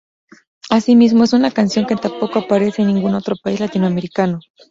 [0.71, 4.39] Asimismo, es una canción que tampoco aparece en ningún otro país latinoamericano.